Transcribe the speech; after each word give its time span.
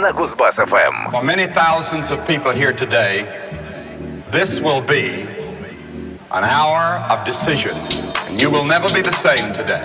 на 0.00 0.12
Кузбасс 0.12 0.58
FM. 0.58 1.10
For 1.10 1.22
many 1.22 1.46
thousands 1.46 2.10
of 2.10 2.26
people 2.26 2.52
here 2.52 2.72
today, 2.72 3.26
this 4.30 4.60
will 4.60 4.80
be 4.80 5.26
an 6.30 6.44
hour 6.44 7.02
of 7.10 7.24
decision, 7.24 7.72
and 8.28 8.40
you 8.40 8.50
will 8.50 8.64
never 8.64 8.88
be 8.94 9.02
the 9.02 9.12
same 9.12 9.52
today. 9.54 9.84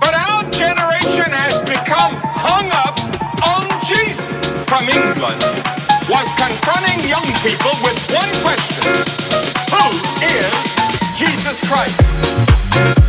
But 0.00 0.14
our 0.14 0.42
generation 0.50 1.30
has 1.32 1.60
become 1.62 2.14
hung 2.46 2.68
up 2.84 2.96
on 3.52 3.62
Jesus. 3.84 4.24
From 4.68 4.84
England 4.88 5.42
was 6.08 6.28
confronting 6.36 7.00
young 7.08 7.28
people 7.44 7.74
with 7.84 7.98
one 8.12 8.32
question 8.44 8.84
Who 9.72 9.84
is 10.24 10.52
Jesus 11.16 11.60
Christ? 11.68 13.01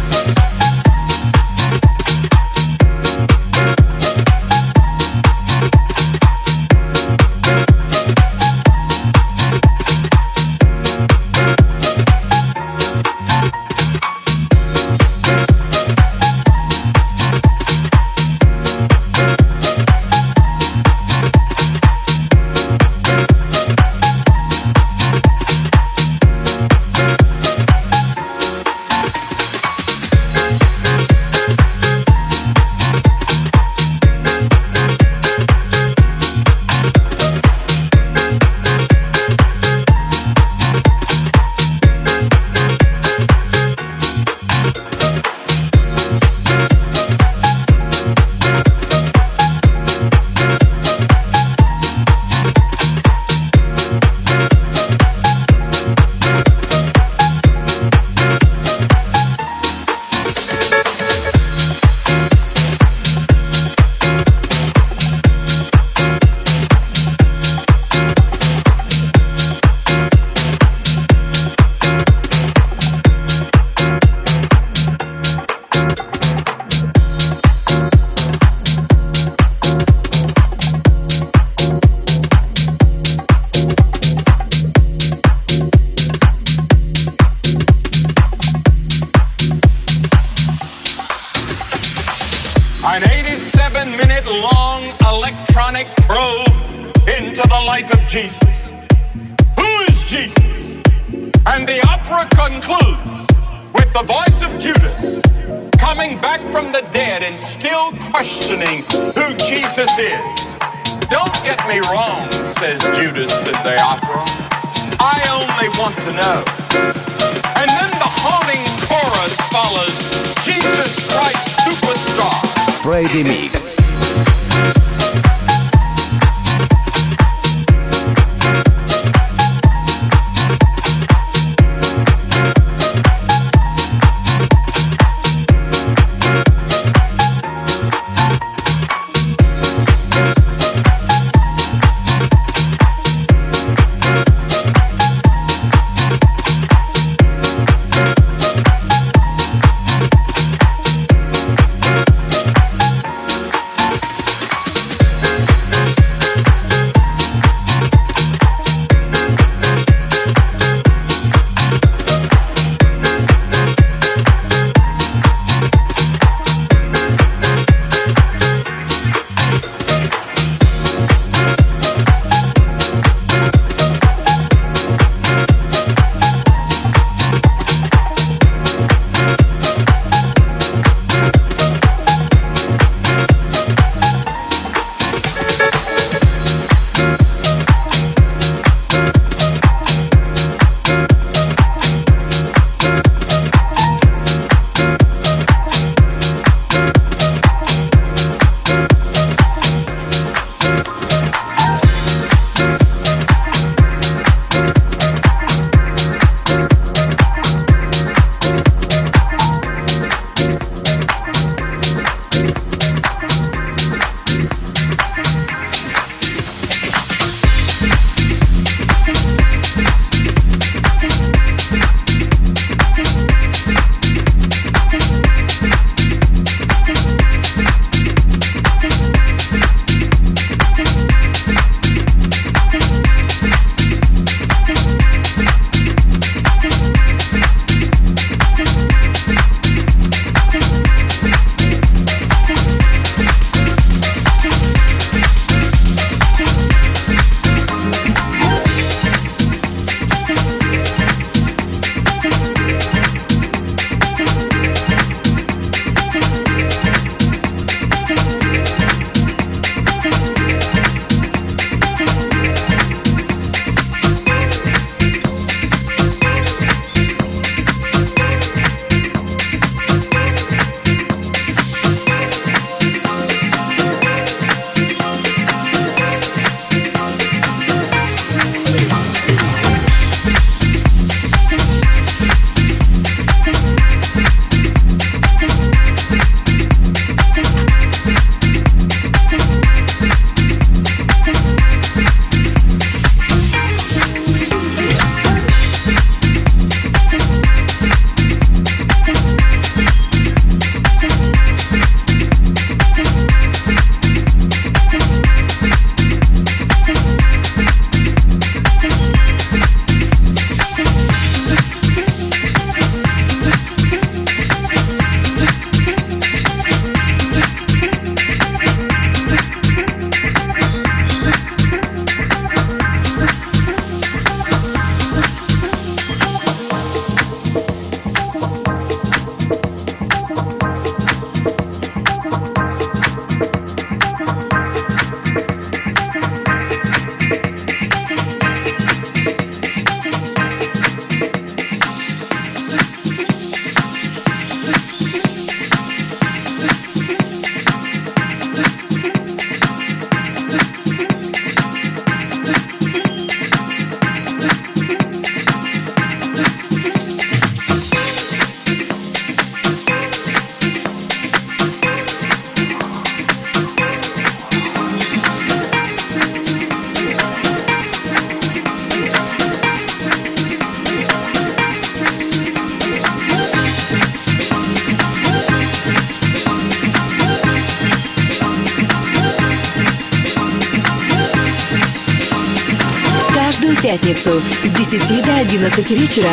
9 385.85 386.01
вечера 386.01 386.31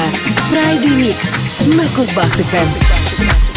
Friday 0.50 0.96
Mix 0.98 1.76
на 1.76 1.86
Козбас 1.90 2.32
ФМ. 2.32 3.51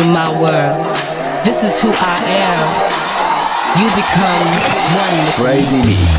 to 0.00 0.06
my 0.06 0.30
world. 0.40 0.86
This 1.44 1.62
is 1.62 1.80
who 1.80 1.90
I 1.92 2.18
am. 2.40 2.66
You 3.78 3.86
become 4.00 4.46
one 4.96 5.16
with 5.26 5.72
me. 5.86 6.09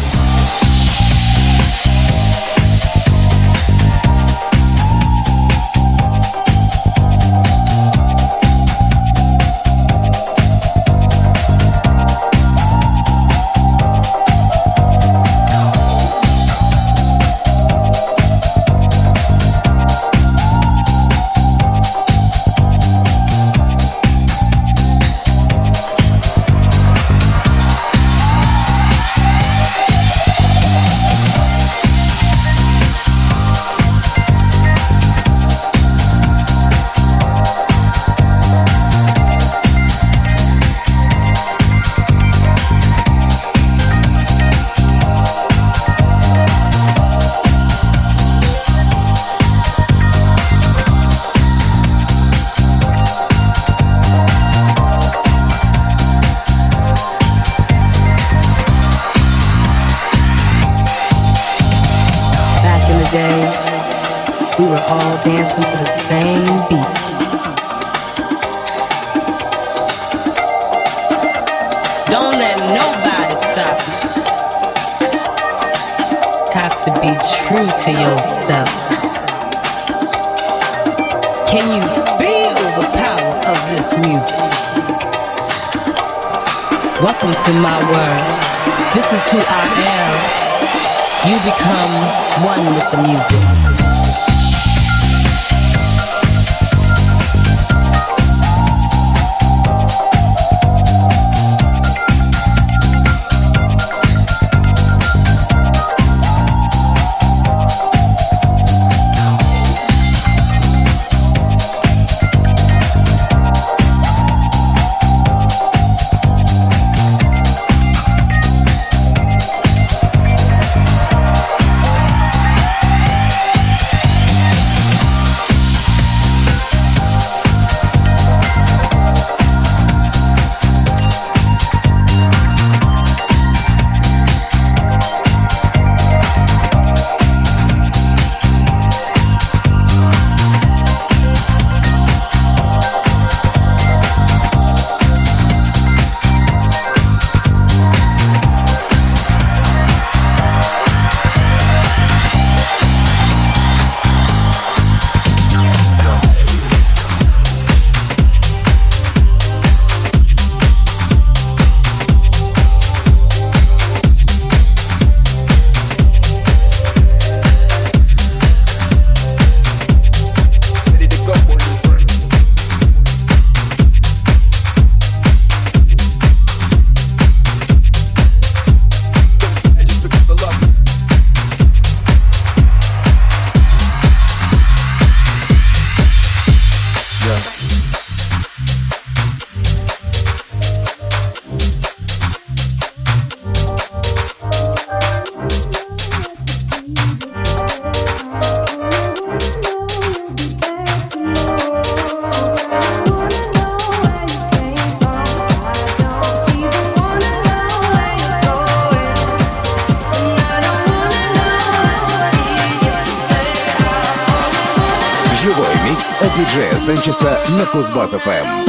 Jazz 218.12 218.22
FM. 218.28 218.61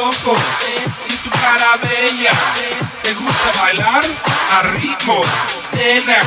y 0.00 1.16
tu 1.16 1.30
cara 1.30 1.72
bella. 1.82 2.30
Te 3.02 3.14
gusta 3.14 3.60
bailar 3.60 4.04
a 4.52 4.62
ritmo, 4.62 5.20
nena, 5.72 6.18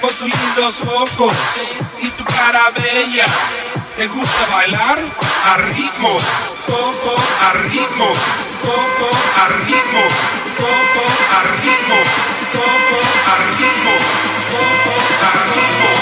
con 0.00 0.10
tus 0.14 0.28
lindos 0.28 0.80
ojos 0.80 1.34
y 2.00 2.08
tu 2.08 2.24
cara 2.24 2.70
bella. 2.74 3.26
Te 3.96 4.06
gusta 4.06 4.46
bailar 4.54 4.98
a 5.44 5.56
ritmo, 5.58 6.16
poco 6.66 7.14
a 7.40 7.52
ritmo, 7.52 8.12
poco 8.62 9.10
a 9.36 9.48
ritmo, 9.66 10.04
poco 10.56 11.04
a 11.36 11.42
ritmo, 11.60 11.98
poco 12.52 12.98
a 13.30 13.36
ritmo, 13.58 13.92
poco 14.48 14.94
a 15.26 15.32
ritmo. 15.52 16.01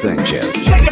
Sanchez. 0.00 0.89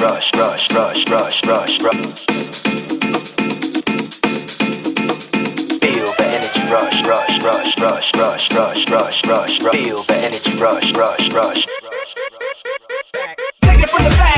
rush, 0.00 0.32
rush, 0.34 0.70
rush, 0.72 1.08
rush, 1.10 1.44
rush, 1.46 1.80
rush. 1.82 2.26
Feel 5.80 6.12
the 6.18 6.26
energy 6.36 6.62
rush, 6.70 7.02
rush, 7.04 7.40
rush, 7.42 7.78
rush, 7.78 8.14
rush, 8.14 8.52
rush, 8.52 8.90
rush, 8.90 9.24
rush. 9.24 9.58
Feel 9.58 10.02
the 10.04 10.16
energy 10.24 10.56
rush, 10.60 10.92
rush, 10.92 11.30
rush. 11.32 11.66
Take 13.62 13.82
it 13.82 13.90
from 13.90 14.04
the 14.04 14.10
back. 14.10 14.37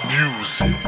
Music. 0.00 0.81